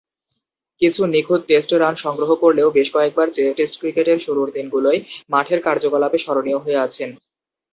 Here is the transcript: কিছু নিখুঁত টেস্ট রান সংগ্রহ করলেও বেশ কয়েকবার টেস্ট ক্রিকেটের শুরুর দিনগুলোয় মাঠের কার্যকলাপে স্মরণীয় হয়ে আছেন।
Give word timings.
কিছু 0.81 1.01
নিখুঁত 1.05 1.41
টেস্ট 1.47 1.71
রান 1.73 1.95
সংগ্রহ 1.95 2.29
করলেও 2.35 2.67
বেশ 2.69 2.87
কয়েকবার 2.95 3.27
টেস্ট 3.57 3.75
ক্রিকেটের 3.79 4.19
শুরুর 4.19 4.47
দিনগুলোয় 4.51 4.99
মাঠের 5.29 5.59
কার্যকলাপে 5.67 6.17
স্মরণীয় 6.17 6.59
হয়ে 6.59 6.83
আছেন। 6.85 7.09